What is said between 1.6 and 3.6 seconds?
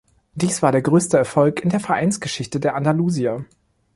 in der Vereinsgeschichte der Andalusier.